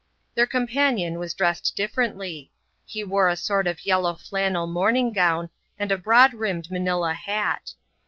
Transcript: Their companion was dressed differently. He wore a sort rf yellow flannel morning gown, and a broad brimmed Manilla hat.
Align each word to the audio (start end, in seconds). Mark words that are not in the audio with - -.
Their 0.33 0.47
companion 0.47 1.19
was 1.19 1.35
dressed 1.35 1.75
differently. 1.75 2.51
He 2.87 3.03
wore 3.03 3.29
a 3.29 3.35
sort 3.35 3.67
rf 3.67 3.85
yellow 3.85 4.15
flannel 4.15 4.65
morning 4.65 5.13
gown, 5.13 5.51
and 5.77 5.91
a 5.91 5.97
broad 5.99 6.31
brimmed 6.31 6.71
Manilla 6.71 7.13
hat. 7.13 7.73